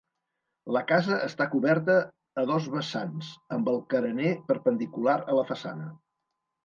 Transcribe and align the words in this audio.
La 0.75 0.81
casa 0.91 1.17
està 1.25 1.45
coberta 1.51 1.97
a 2.43 2.45
dos 2.51 2.69
vessants 2.77 3.29
amb 3.59 3.69
el 3.75 3.77
carener 3.95 4.33
perpendicular 4.49 5.19
a 5.35 5.41
la 5.43 5.49
façana. 5.55 5.93